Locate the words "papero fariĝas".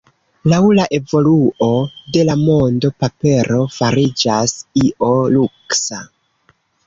3.03-4.57